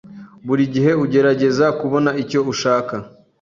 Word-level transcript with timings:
Buri 0.47 0.63
gihe 0.73 0.91
ugerageza 1.03 1.65
kubona 1.79 2.11
icyo 2.23 2.39
ushaka. 2.51 2.95